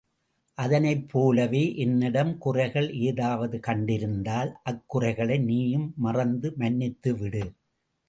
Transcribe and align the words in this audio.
அதனைப் 0.57 1.03
போலவே 1.11 1.61
என்னிடம் 1.75 2.31
குறைகள் 2.37 2.89
ஏதாவது 3.03 3.59
கண்டிருந்தால் 3.67 4.51
அக்குறைகளை 4.65 5.39
நீயும் 5.45 5.89
மறந்து 5.97 6.49
மன்னித்துவிடு. 6.57 7.45